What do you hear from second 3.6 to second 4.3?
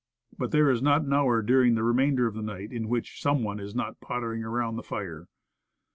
not pot